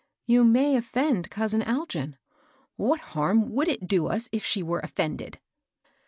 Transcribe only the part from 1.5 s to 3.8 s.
Algin."" What harm would